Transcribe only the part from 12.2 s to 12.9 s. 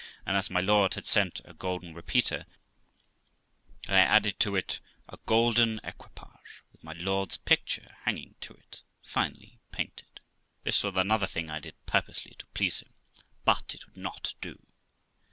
to please